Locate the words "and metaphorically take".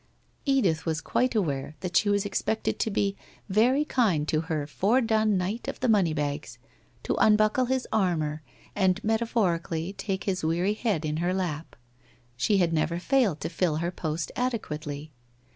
8.75-10.23